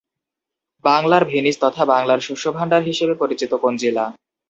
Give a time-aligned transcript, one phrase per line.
[0.85, 4.05] বাংলার ভেনিস তথা বাংলার শস্যভাণ্ডার হিসেবে পরিচিত কোন জেলা?